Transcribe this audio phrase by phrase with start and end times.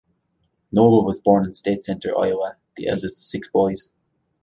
[0.71, 3.93] Noble was born in State Center, Iowa, the eldest of six boys.